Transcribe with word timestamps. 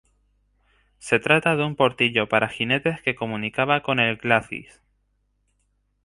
Se 0.97 1.19
trata 1.19 1.55
de 1.55 1.63
un 1.63 1.75
portillo 1.75 2.27
para 2.27 2.49
jinetes 2.49 2.99
que 3.03 3.13
comunicaba 3.13 3.83
con 3.83 3.99
el 3.99 4.15
"glacis". 4.17 4.81